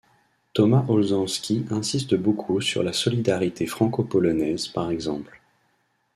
Thomas 0.55 0.83
Olzanski 0.89 1.67
insiste 1.69 2.15
beaucoup 2.15 2.59
sur 2.59 2.81
la 2.81 2.91
solidarité 2.91 3.67
franco-polonaise, 3.67 4.67
par 4.67 4.89
exemple. 4.89 5.39